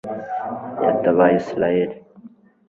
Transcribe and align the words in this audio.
yatabaye 0.83 1.35
israheli 1.41 1.95